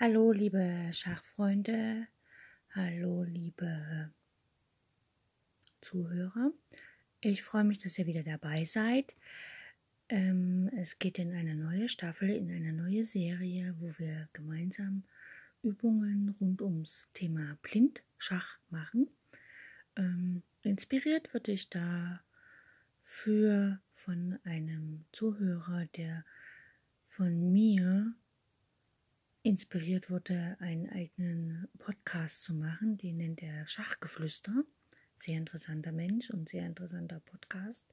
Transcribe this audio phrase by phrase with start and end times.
[0.00, 2.06] Hallo, liebe Schachfreunde.
[2.70, 4.12] Hallo, liebe
[5.80, 6.52] Zuhörer.
[7.20, 9.16] Ich freue mich, dass ihr wieder dabei seid.
[10.08, 15.02] Ähm, es geht in eine neue Staffel, in eine neue Serie, wo wir gemeinsam
[15.64, 19.10] Übungen rund ums Thema Blindschach machen.
[19.96, 22.20] Ähm, inspiriert wurde ich da
[23.02, 26.24] für von einem Zuhörer, der
[27.08, 28.14] von mir
[29.48, 32.98] inspiriert wurde, einen eigenen Podcast zu machen.
[32.98, 34.52] Den nennt er Schachgeflüster.
[35.16, 37.86] Sehr interessanter Mensch und sehr interessanter Podcast.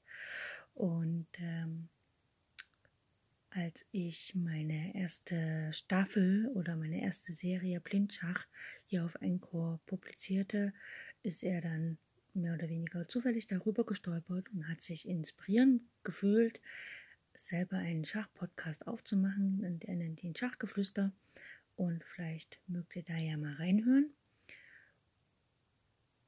[0.73, 1.87] Und ähm,
[3.51, 8.47] als ich meine erste Staffel oder meine erste Serie Blindschach
[8.85, 10.73] hier auf Encore publizierte,
[11.23, 11.97] ist er dann
[12.33, 16.59] mehr oder weniger zufällig darüber gestolpert und hat sich inspirieren gefühlt,
[17.37, 19.63] selber einen Schachpodcast aufzumachen.
[19.63, 21.13] Und er nennt ihn Schachgeflüster.
[21.75, 24.13] Und vielleicht mögt ihr da ja mal reinhören.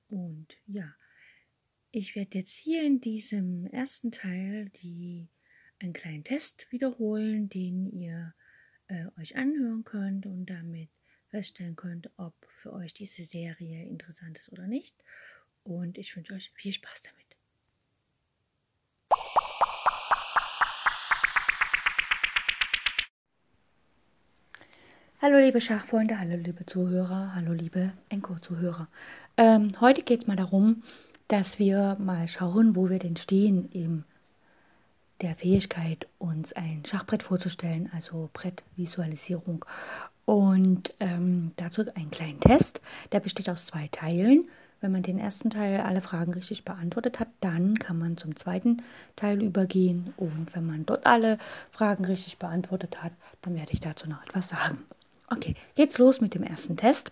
[0.10, 0.96] Und ja,
[1.92, 5.30] ich werde jetzt hier in diesem ersten Teil die,
[5.80, 8.34] einen kleinen Test wiederholen, den ihr
[8.88, 10.90] äh, euch anhören könnt und damit
[11.30, 14.96] feststellen könnt, ob für euch diese Serie interessant ist oder nicht.
[15.64, 17.27] Und ich wünsche euch viel Spaß damit.
[25.20, 28.88] Hallo liebe Schachfreunde, hallo liebe Zuhörer, hallo liebe Enko-Zuhörer.
[29.36, 30.84] Ähm, heute geht es mal darum,
[31.28, 34.04] dass wir mal schauen, wo wir denn stehen in
[35.22, 39.66] der Fähigkeit, uns ein Schachbrett vorzustellen, also Brettvisualisierung.
[40.26, 42.80] Und ähm, dazu einen kleinen Test,
[43.12, 44.48] der besteht aus zwei Teilen.
[44.82, 48.84] Wenn man den ersten Teil alle Fragen richtig beantwortet hat, dann kann man zum zweiten
[49.16, 50.14] Teil übergehen.
[50.18, 51.40] Und wenn man dort alle
[51.72, 54.86] Fragen richtig beantwortet hat, dann werde ich dazu noch etwas sagen.
[55.30, 57.12] Okay, geht's los mit dem ersten Test.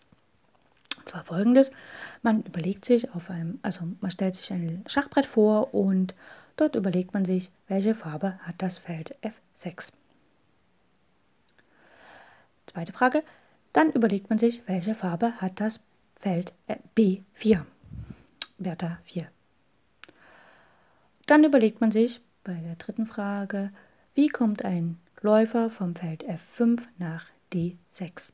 [0.98, 1.72] Und zwar folgendes:
[2.22, 6.16] Man überlegt sich auf einem, also man stellt sich ein Schachbrett vor und
[6.56, 9.92] dort überlegt man sich, welche Farbe hat das Feld F6.
[12.68, 13.24] Zweite Frage:
[13.74, 15.82] Dann überlegt man sich, welche Farbe hat das
[16.16, 16.54] Feld
[16.96, 17.66] B4.
[18.58, 19.30] Bertha 4.
[21.26, 23.72] Dann überlegt man sich bei der dritten Frage,
[24.14, 27.26] wie kommt ein Läufer vom Feld F5 nach
[27.56, 28.34] D6.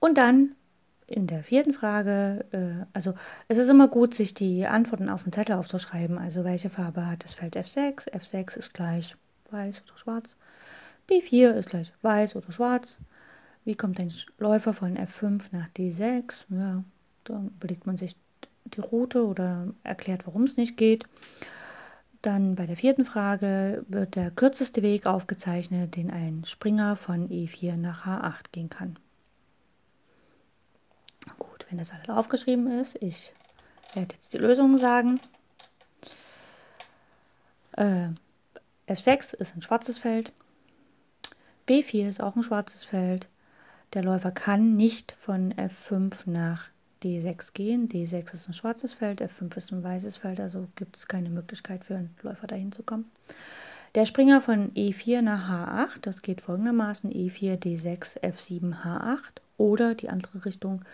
[0.00, 0.54] Und dann
[1.06, 3.14] in der vierten Frage, äh, also
[3.48, 6.18] es ist immer gut, sich die Antworten auf den Zettel aufzuschreiben.
[6.18, 8.12] Also welche Farbe hat das Feld F6?
[8.12, 9.16] F6 ist gleich
[9.50, 10.36] weiß oder schwarz.
[11.08, 12.98] B4 ist gleich weiß oder schwarz.
[13.64, 16.44] Wie kommt ein Läufer von F5 nach D6?
[16.50, 16.84] Ja,
[17.24, 18.16] da überlegt man sich
[18.64, 21.06] die Route oder erklärt, warum es nicht geht.
[22.22, 27.76] Dann bei der vierten Frage wird der kürzeste Weg aufgezeichnet, den ein Springer von E4
[27.76, 28.98] nach H8 gehen kann.
[31.38, 33.32] Gut, wenn das alles aufgeschrieben ist, ich
[33.94, 35.20] werde jetzt die Lösung sagen.
[37.72, 38.08] Äh,
[38.88, 40.32] F6 ist ein schwarzes Feld.
[41.68, 43.28] B4 ist auch ein schwarzes Feld.
[43.94, 46.70] Der Läufer kann nicht von F5 nach
[47.02, 47.88] D6 gehen.
[47.88, 51.84] D6 ist ein schwarzes Feld, F5 ist ein weißes Feld, also gibt es keine Möglichkeit
[51.84, 53.10] für einen Läufer dahin zu kommen.
[53.94, 60.10] Der Springer von E4 nach H8, das geht folgendermaßen E4, D6, F7, H8 oder die
[60.10, 60.84] andere Richtung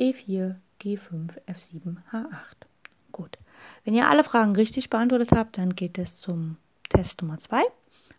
[0.00, 2.66] E4, G5, F7, H8.
[3.12, 3.38] Gut.
[3.84, 6.56] Wenn ihr alle Fragen richtig beantwortet habt, dann geht es zum
[6.88, 7.62] Test Nummer 2.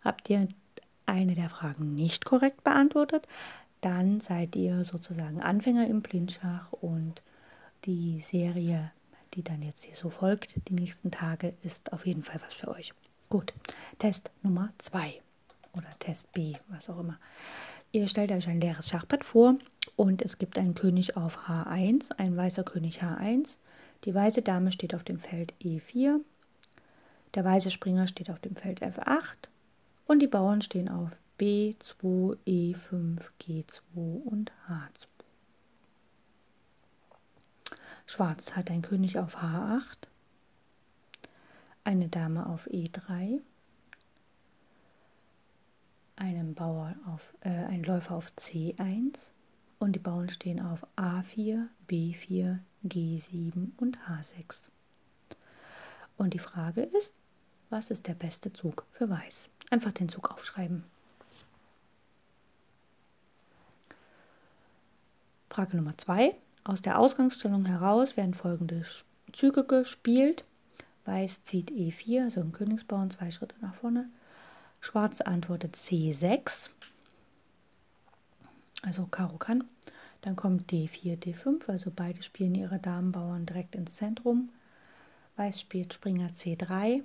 [0.04, 0.48] Habt ihr
[1.06, 3.28] eine der Fragen nicht korrekt beantwortet,
[3.84, 7.22] dann seid ihr sozusagen Anfänger im Blindschach und
[7.86, 8.92] die Serie,
[9.34, 12.70] die dann jetzt hier so folgt, die nächsten Tage, ist auf jeden Fall was für
[12.70, 12.94] euch.
[13.30, 13.54] Gut,
[14.00, 15.22] Test Nummer 2
[15.74, 17.20] oder Test B, was auch immer.
[17.92, 19.56] Ihr stellt euch ein leeres Schachbrett vor
[19.96, 23.58] und es gibt einen König auf H1, ein weißer König H1.
[24.06, 26.20] Die weiße Dame steht auf dem Feld E4,
[27.36, 29.50] der weiße Springer steht auf dem Feld F8
[30.06, 35.08] und die Bauern stehen auf B2, E5, G2 und H2.
[38.06, 39.98] Schwarz hat ein König auf H8,
[41.84, 43.40] eine Dame auf E3,
[46.16, 49.32] einen Bauer auf, äh, ein Läufer auf C1
[49.80, 54.70] und die Bauern stehen auf A4, B4, G7 und H6.
[56.18, 57.16] Und die Frage ist,
[57.70, 59.50] was ist der beste Zug für Weiß?
[59.72, 60.84] Einfach den Zug aufschreiben.
[65.54, 66.34] Frage Nummer 2.
[66.64, 68.82] Aus der Ausgangsstellung heraus werden folgende
[69.34, 70.46] Züge gespielt.
[71.06, 74.10] Weiß zieht E4, also ein Königsbauern, zwei Schritte nach vorne.
[74.82, 76.72] Schwarz antwortet C6.
[78.82, 79.64] also Karo kann.
[80.22, 84.50] Dann kommt D4, D5, also beide spielen ihre Damenbauern direkt ins Zentrum.
[85.36, 87.04] Weiß spielt Springer C3.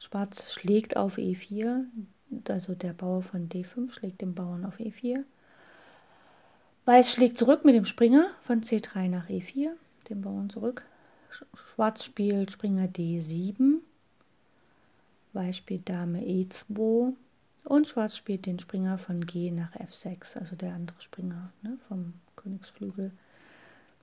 [0.00, 1.84] Schwarz schlägt auf E4,
[2.48, 5.24] also der Bauer von D5 schlägt den Bauern auf E4.
[6.86, 9.70] Weiß schlägt zurück mit dem Springer von C3 nach E4,
[10.08, 10.82] den Bauern zurück.
[11.54, 13.78] Schwarz spielt Springer D7.
[15.32, 17.14] Weiß spielt Dame E2.
[17.64, 22.14] Und Schwarz spielt den Springer von G nach F6, also der andere Springer ne, vom
[22.36, 23.12] Königsflügel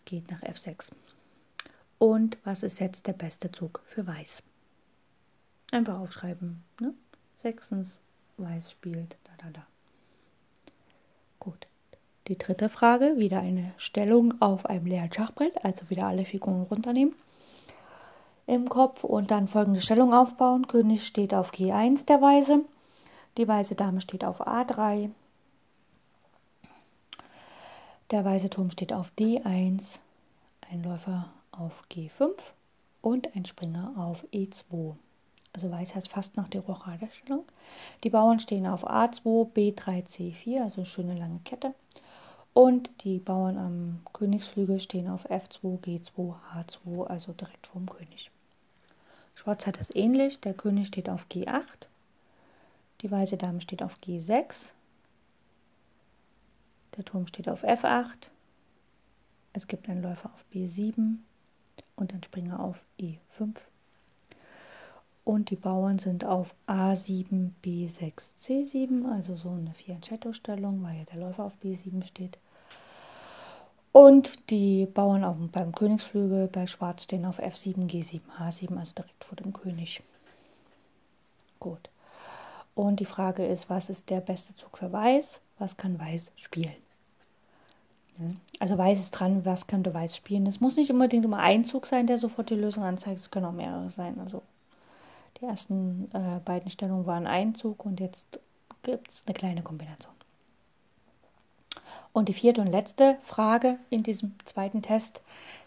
[0.05, 0.91] geht nach F6.
[1.97, 4.43] Und was ist jetzt der beste Zug für Weiß?
[5.71, 6.63] Einfach aufschreiben.
[6.79, 6.93] Ne?
[7.41, 7.99] Sechstens,
[8.37, 9.67] Weiß spielt da, da, da.
[11.39, 11.67] Gut.
[12.27, 17.15] Die dritte Frage, wieder eine Stellung auf einem leeren Schachbrett, also wieder alle Figuren runternehmen
[18.47, 20.67] im Kopf und dann folgende Stellung aufbauen.
[20.67, 22.65] König steht auf G1 der Weise,
[23.37, 25.09] die weiße Dame steht auf A3,
[28.11, 29.99] der weiße Turm steht auf D1,
[30.69, 32.31] ein Läufer auf G5
[33.01, 34.95] und ein Springer auf E2
[35.57, 37.43] also weiß heißt fast nach der Rochadestellung.
[38.03, 41.73] Die Bauern stehen auf A2, B3, C4, also schöne lange Kette.
[42.57, 48.31] Und die Bauern am Königsflügel stehen auf F2, G2, H2, also direkt vorm König.
[49.35, 50.39] Schwarz hat das ähnlich.
[50.39, 51.85] Der König steht auf G8.
[53.01, 54.71] Die weiße Dame steht auf G6.
[56.95, 58.29] Der Turm steht auf F8.
[59.53, 61.17] Es gibt einen Läufer auf B7
[61.95, 63.59] und einen Springer auf E5
[65.27, 71.19] und die Bauern sind auf A7, B6, C7, also so eine Fianchetto-Stellung, weil ja der
[71.19, 72.37] Läufer auf B7 steht.
[73.91, 79.23] Und die Bauern auf, beim Königsflügel bei Schwarz stehen auf F7, G7, H7, also direkt
[79.23, 80.03] vor dem König.
[81.59, 81.89] Gut.
[82.75, 85.41] Und die Frage ist, was ist der beste Zug für Weiß?
[85.57, 86.75] Was kann Weiß spielen?
[88.59, 90.47] Also Weiß ist dran, was könnte Weiß spielen?
[90.47, 93.19] Es muss nicht unbedingt immer ein Zug sein, der sofort die Lösung anzeigt.
[93.19, 94.19] Es können auch mehrere sein.
[94.19, 94.41] Also
[95.39, 98.39] die ersten äh, beiden Stellungen waren Einzug und jetzt
[98.81, 100.13] gibt es eine kleine Kombination.
[102.17, 105.21] Und die vierte und letzte Frage in diesem zweiten Test,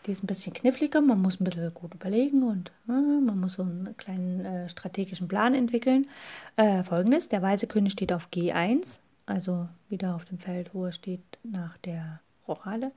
[0.04, 1.00] die ist ein bisschen kniffliger.
[1.00, 5.28] Man muss ein bisschen gut überlegen und äh, man muss so einen kleinen äh, strategischen
[5.28, 6.08] Plan entwickeln.
[6.56, 10.90] Äh, Folgendes: Der weiße König steht auf G1, also wieder auf dem Feld, wo er
[10.90, 12.18] steht nach der
[12.48, 12.90] Rochade.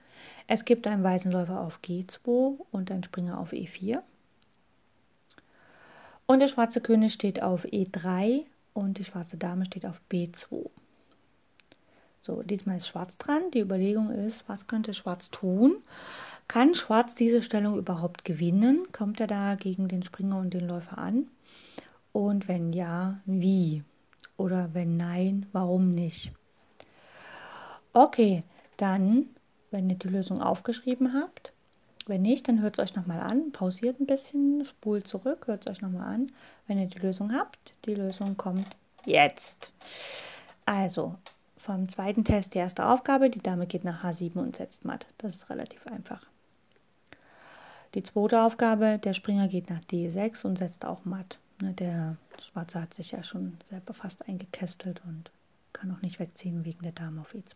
[0.48, 4.00] Es gibt einen weißen Läufer auf G2 und einen Springer auf E4.
[6.26, 10.72] Und der schwarze König steht auf E3 und die schwarze Dame steht auf B2.
[12.26, 13.52] So, diesmal ist Schwarz dran.
[13.54, 15.76] Die Überlegung ist, was könnte Schwarz tun?
[16.48, 18.88] Kann Schwarz diese Stellung überhaupt gewinnen?
[18.94, 21.28] Kommt er da gegen den Springer und den Läufer an?
[22.14, 23.84] Und wenn ja, wie?
[24.38, 26.32] Oder wenn nein, warum nicht?
[27.92, 28.44] Okay,
[28.78, 29.26] dann,
[29.72, 31.52] wenn ihr die Lösung aufgeschrieben habt,
[32.08, 35.72] wenn nicht, dann hört es euch nochmal an, pausiert ein bisschen, spult zurück, hört es
[35.72, 36.32] euch nochmal an.
[36.68, 38.68] Wenn ihr die Lösung habt, die Lösung kommt
[39.06, 39.74] jetzt.
[40.66, 41.16] Also,
[41.64, 45.06] vom zweiten Test die erste Aufgabe, die Dame geht nach H7 und setzt matt.
[45.18, 46.22] Das ist relativ einfach.
[47.94, 51.40] Die zweite Aufgabe, der Springer geht nach D6 und setzt auch matt.
[51.62, 55.32] Ne, der Schwarze hat sich ja schon selber fast eingekästelt und
[55.72, 57.54] kann auch nicht wegziehen wegen der Dame auf E2.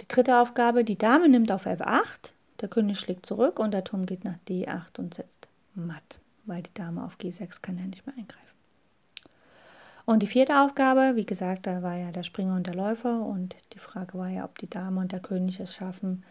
[0.00, 4.06] Die dritte Aufgabe, die Dame nimmt auf F8, der König schlägt zurück und der Turm
[4.06, 8.16] geht nach D8 und setzt matt, weil die Dame auf G6 kann ja nicht mehr
[8.16, 8.47] eingreifen.
[10.08, 13.54] Und die vierte Aufgabe, wie gesagt, da war ja der Springer und der Läufer und
[13.74, 16.24] die Frage war ja, ob die Dame und der König es schaffen,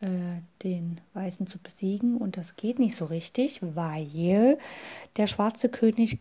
[0.00, 2.16] äh, den Weißen zu besiegen.
[2.16, 4.58] Und das geht nicht so richtig, weil
[5.16, 6.18] der schwarze König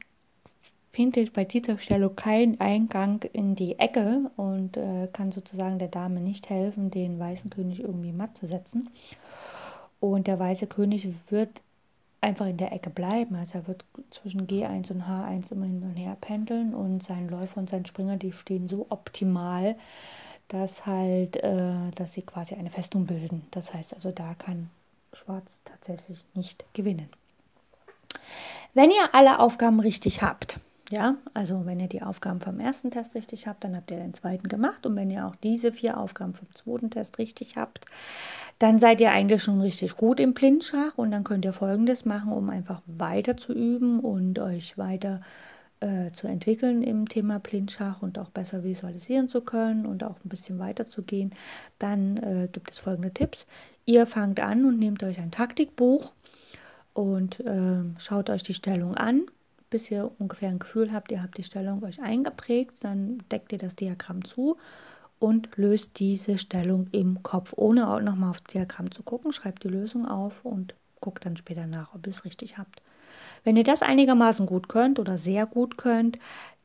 [0.92, 6.20] findet bei dieser Stellung keinen Eingang in die Ecke und äh, kann sozusagen der Dame
[6.20, 8.88] nicht helfen, den weißen König irgendwie matt zu setzen.
[10.00, 11.64] Und der weiße König wird
[12.22, 13.36] einfach in der Ecke bleiben.
[13.36, 17.58] Also er wird zwischen G1 und H1 immer hin und her pendeln und sein Läufer
[17.58, 19.76] und sein Springer, die stehen so optimal,
[20.48, 23.44] dass halt, äh, dass sie quasi eine Festung bilden.
[23.52, 24.70] Das heißt also, da kann
[25.14, 27.10] Schwarz tatsächlich nicht gewinnen.
[28.74, 30.60] Wenn ihr alle Aufgaben richtig habt,
[30.90, 34.14] ja, also wenn ihr die Aufgaben vom ersten Test richtig habt, dann habt ihr den
[34.14, 34.86] zweiten gemacht.
[34.86, 37.86] Und wenn ihr auch diese vier Aufgaben vom zweiten Test richtig habt,
[38.60, 40.98] dann seid ihr eigentlich schon richtig gut im Blindschach.
[40.98, 45.22] Und dann könnt ihr Folgendes machen, um einfach weiter zu üben und euch weiter
[45.80, 50.30] äh, zu entwickeln im Thema Blindschach und auch besser visualisieren zu können und auch ein
[50.30, 51.34] bisschen weiter zu gehen.
[51.80, 53.48] Dann äh, gibt es folgende Tipps.
[53.86, 56.12] Ihr fangt an und nehmt euch ein Taktikbuch
[56.94, 59.24] und äh, schaut euch die Stellung an
[59.70, 63.60] bis ihr ungefähr ein Gefühl habt, ihr habt die Stellung euch eingeprägt, dann deckt ihr
[63.60, 64.58] das Diagramm zu
[65.20, 69.34] und löst diese Stellung im Kopf, ohne auch nochmal aufs Diagramm zu gucken.
[69.34, 72.82] Schreibt die Lösung auf und guckt dann später nach, ob ihr es richtig habt.
[73.44, 76.20] Wenn ihr das einigermaßen gut könnt oder sehr gut könnt,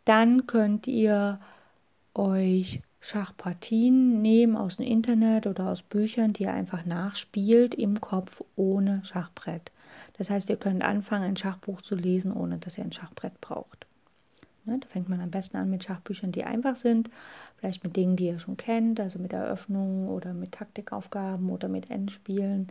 [0.04, 1.40] dann könnt ihr
[2.14, 8.42] euch Schachpartien nehmen aus dem Internet oder aus Büchern, die ihr einfach nachspielt im Kopf
[8.56, 9.72] ohne Schachbrett.
[10.16, 13.86] Das heißt, ihr könnt anfangen, ein Schachbuch zu lesen, ohne dass ihr ein Schachbrett braucht.
[14.66, 17.10] Ne, da fängt man am besten an mit Schachbüchern, die einfach sind,
[17.58, 21.90] vielleicht mit Dingen, die ihr schon kennt, also mit Eröffnungen oder mit Taktikaufgaben oder mit
[21.90, 22.68] Endspielen.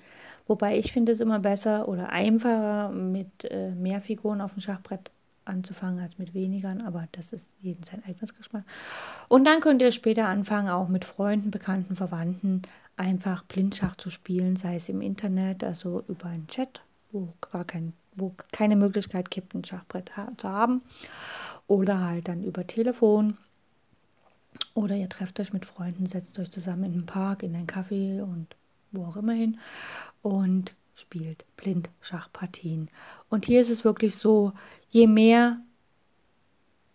[0.47, 5.11] Wobei ich finde es immer besser oder einfacher, mit äh, mehr Figuren auf dem Schachbrett
[5.45, 8.63] anzufangen als mit weniger, aber das ist jeden sein eigenes Geschmack.
[9.27, 12.61] Und dann könnt ihr später anfangen, auch mit Freunden, Bekannten, Verwandten
[12.97, 16.81] einfach Blindschach zu spielen, sei es im Internet, also über einen Chat,
[17.11, 20.81] wo gar kein, wo keine Möglichkeit gibt, ein Schachbrett zu haben,
[21.67, 23.37] oder halt dann über Telefon.
[24.75, 28.21] Oder ihr trefft euch mit Freunden, setzt euch zusammen in den Park, in einen Kaffee
[28.21, 28.55] und
[28.91, 29.59] wo auch immer hin
[30.21, 32.89] und spielt blind Schachpartien.
[33.29, 34.53] Und hier ist es wirklich so,
[34.89, 35.59] je mehr,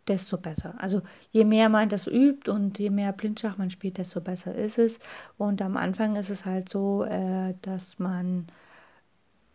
[0.07, 0.75] desto besser.
[0.79, 4.79] Also je mehr man das übt und je mehr Blindschach man spielt, desto besser ist
[4.79, 4.99] es.
[5.37, 8.47] Und am Anfang ist es halt so, äh, dass man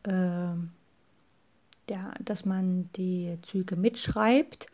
[0.04, 0.54] äh,
[1.90, 4.68] ja, dass man die Züge mitschreibt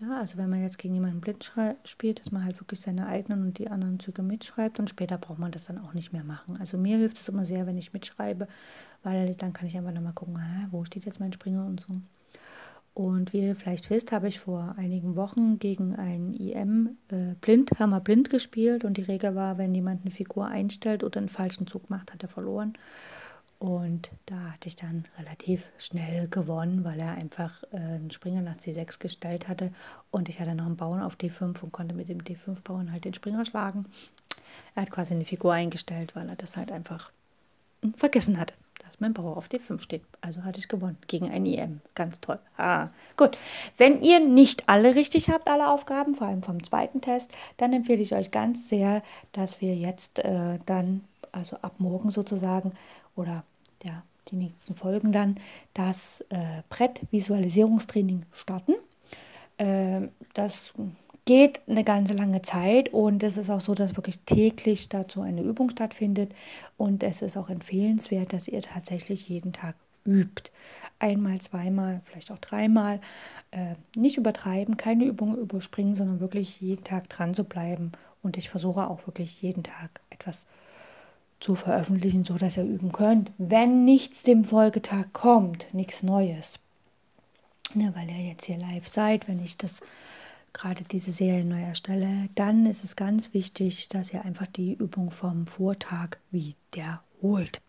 [0.00, 1.52] ja, also wenn man jetzt gegen jemanden blind
[1.84, 5.38] spielt, dass man halt wirklich seine eigenen und die anderen Züge mitschreibt und später braucht
[5.38, 6.56] man das dann auch nicht mehr machen.
[6.58, 8.48] Also mir hilft es immer sehr, wenn ich mitschreibe,
[9.02, 10.38] weil dann kann ich einfach nochmal gucken,
[10.70, 11.94] wo steht jetzt mein Springer und so.
[12.92, 17.70] Und wie ihr vielleicht wisst, habe ich vor einigen Wochen gegen einen IM äh, blind,
[17.78, 21.66] Hammer blind gespielt und die Regel war, wenn jemand eine Figur einstellt oder einen falschen
[21.66, 22.74] Zug macht, hat er verloren.
[23.58, 28.56] Und da hatte ich dann relativ schnell gewonnen, weil er einfach äh, einen Springer nach
[28.56, 29.72] C6 gestellt hatte.
[30.10, 33.14] Und ich hatte noch einen Bauern auf D5 und konnte mit dem D5-Bauern halt den
[33.14, 33.86] Springer schlagen.
[34.74, 37.10] Er hat quasi eine Figur eingestellt, weil er das halt einfach
[37.96, 40.02] vergessen hatte, dass mein Bauer auf D5 steht.
[40.20, 41.80] Also hatte ich gewonnen gegen ein IM.
[41.94, 42.38] Ganz toll.
[42.56, 43.38] Ah, gut.
[43.76, 48.02] Wenn ihr nicht alle richtig habt, alle Aufgaben, vor allem vom zweiten Test, dann empfehle
[48.02, 52.72] ich euch ganz sehr, dass wir jetzt äh, dann, also ab morgen sozusagen,
[53.16, 53.44] oder
[53.82, 55.36] ja, die nächsten Folgen dann
[55.74, 58.74] das äh, Brett-Visualisierungstraining starten.
[59.58, 60.72] Äh, das
[61.24, 65.42] geht eine ganze lange Zeit und es ist auch so, dass wirklich täglich dazu eine
[65.42, 66.34] Übung stattfindet
[66.76, 69.74] und es ist auch empfehlenswert, dass ihr tatsächlich jeden Tag
[70.06, 70.50] übt.
[70.98, 73.00] Einmal, zweimal, vielleicht auch dreimal.
[73.52, 77.92] Äh, nicht übertreiben, keine Übungen überspringen, sondern wirklich jeden Tag dran zu bleiben.
[78.22, 80.46] Und ich versuche auch wirklich jeden Tag etwas zu
[81.40, 86.58] zu veröffentlichen, so dass ihr üben könnt, wenn nichts dem Folgetag kommt, nichts Neues.
[87.74, 89.80] Ja, weil ihr jetzt hier live seid, wenn ich das
[90.52, 95.10] gerade diese Serie neu erstelle, dann ist es ganz wichtig, dass ihr einfach die Übung
[95.10, 97.60] vom Vortag wiederholt.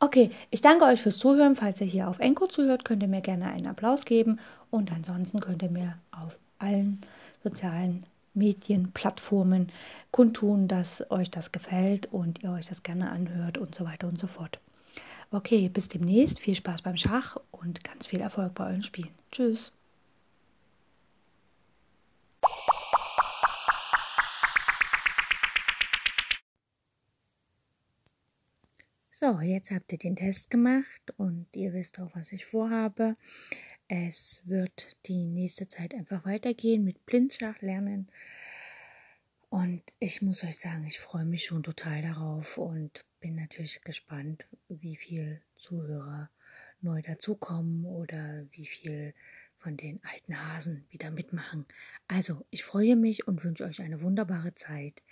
[0.00, 1.56] Okay, ich danke euch fürs Zuhören.
[1.56, 4.38] Falls ihr hier auf Enko zuhört, könnt ihr mir gerne einen Applaus geben
[4.70, 7.00] und ansonsten könnt ihr mir auf allen
[7.42, 9.72] sozialen Medienplattformen
[10.10, 14.18] kundtun, dass euch das gefällt und ihr euch das gerne anhört und so weiter und
[14.18, 14.60] so fort.
[15.30, 16.38] Okay, bis demnächst.
[16.38, 19.14] Viel Spaß beim Schach und ganz viel Erfolg bei euren Spielen.
[19.32, 19.72] Tschüss.
[29.10, 33.16] So, jetzt habt ihr den Test gemacht und ihr wisst auch, was ich vorhabe.
[33.96, 38.08] Es wird die nächste Zeit einfach weitergehen mit Blindschach lernen.
[39.50, 44.46] Und ich muss euch sagen, ich freue mich schon total darauf und bin natürlich gespannt,
[44.68, 46.28] wie viel Zuhörer
[46.80, 49.14] neu dazukommen oder wie viel
[49.58, 51.64] von den alten Hasen wieder mitmachen.
[52.08, 55.04] Also, ich freue mich und wünsche euch eine wunderbare Zeit.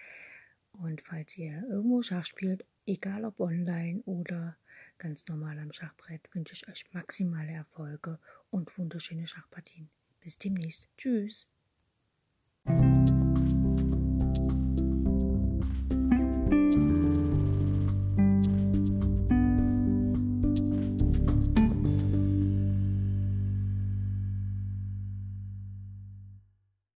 [0.73, 4.57] Und falls ihr irgendwo Schach spielt, egal ob online oder
[4.99, 8.19] ganz normal am Schachbrett, wünsche ich euch maximale Erfolge
[8.53, 9.91] und wunderschöne Schachpartien.
[10.21, 10.89] Bis demnächst.
[10.97, 11.49] Tschüss.